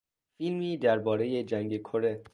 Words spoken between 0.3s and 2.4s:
فیلمی دربارهی جنگ کره